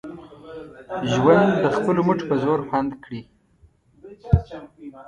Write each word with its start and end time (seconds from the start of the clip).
ژوند 1.13 1.49
د 1.63 1.65
خپلو 1.75 1.99
مټو 2.07 2.25
په 2.29 2.35
زور 2.43 2.59
خوند 2.67 2.91
کړي 3.03 3.21